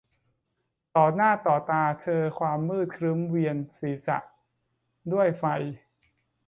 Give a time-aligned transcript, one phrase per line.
[0.95, 4.17] ต่อหน้าต่อตาเธอความมืดครึ้มเวียนศีรษะ
[5.13, 5.45] ด้วยไฟ